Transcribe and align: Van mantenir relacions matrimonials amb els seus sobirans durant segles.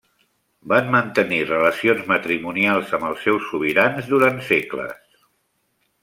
Van 0.71 0.87
mantenir 0.95 1.41
relacions 1.49 2.07
matrimonials 2.13 2.95
amb 2.99 3.07
els 3.13 3.21
seus 3.29 3.45
sobirans 3.51 4.09
durant 4.15 4.41
segles. 4.53 5.25